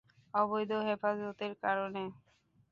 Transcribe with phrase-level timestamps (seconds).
[0.33, 2.03] অবৈধ হেফাজতের কারণে?